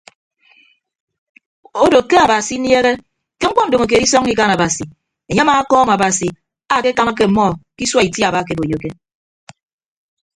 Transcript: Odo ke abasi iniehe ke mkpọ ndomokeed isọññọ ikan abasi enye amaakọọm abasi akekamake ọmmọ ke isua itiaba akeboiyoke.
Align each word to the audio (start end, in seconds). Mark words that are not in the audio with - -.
Odo 1.85 1.99
ke 2.09 2.15
abasi 2.25 2.53
iniehe 2.59 2.91
ke 3.39 3.45
mkpọ 3.49 3.61
ndomokeed 3.65 4.03
isọññọ 4.05 4.31
ikan 4.33 4.51
abasi 4.55 4.83
enye 5.29 5.41
amaakọọm 5.43 5.89
abasi 5.95 6.27
akekamake 6.75 7.23
ọmmọ 7.27 7.45
ke 7.75 7.81
isua 7.85 8.05
itiaba 8.07 8.37
akeboiyoke. 8.41 8.89